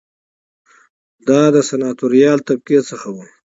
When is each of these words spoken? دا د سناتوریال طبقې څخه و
دا 1.27 1.41
د 1.55 1.57
سناتوریال 1.69 2.39
طبقې 2.47 2.79
څخه 2.89 3.07
و 3.15 3.17